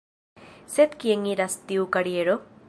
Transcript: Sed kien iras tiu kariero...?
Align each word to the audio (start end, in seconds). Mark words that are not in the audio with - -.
Sed 0.75 0.95
kien 1.03 1.29
iras 1.33 1.59
tiu 1.73 1.87
kariero...? 1.99 2.39